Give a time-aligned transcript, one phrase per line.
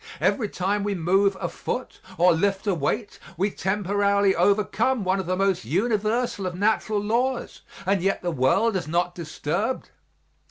[0.19, 5.27] Every time we move a foot or lift a weight we temporarily overcome one of
[5.27, 9.91] the most universal of natural laws and yet the world is not disturbed.